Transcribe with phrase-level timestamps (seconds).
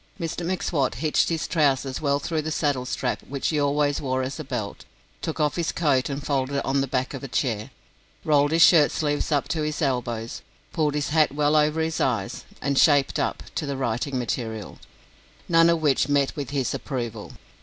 [0.19, 4.39] Mr M'Swat hitched his trousers well through the saddle strap which he always wore as
[4.39, 4.83] a belt,
[5.21, 7.69] took off his coat and folded it on the back of a chair,
[8.25, 10.41] rolled his shirt sleeves up to his elbows,
[10.73, 14.79] pulled his hat well over his eyes, and "shaped up" to the writing material,
[15.47, 17.33] none of which met with his approval.